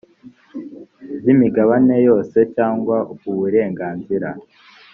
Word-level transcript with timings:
by 1.21 1.27
imigabane 1.33 1.95
yose 2.07 2.37
cyangwa 2.55 2.97
uburenganzira 3.31 4.29